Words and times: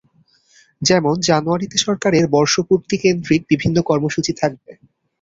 যেমন 0.81 1.15
জানুয়ারিতে 1.27 1.77
সরকারের 1.77 2.25
বর্ষপূর্তিকেন্দ্রিক 2.35 3.41
বিভিন্ন 3.51 3.77
কর্মসূচি 3.89 4.31
থাকবে। 4.41 4.71